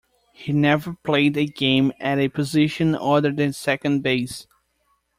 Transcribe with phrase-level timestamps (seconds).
[0.33, 4.47] He never played a game at a position other than second base.